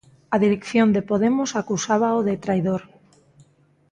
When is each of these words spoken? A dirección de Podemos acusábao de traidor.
A 0.35 0.37
dirección 0.45 0.87
de 0.95 1.01
Podemos 1.09 1.49
acusábao 1.61 2.19
de 2.27 2.35
traidor. 2.45 2.81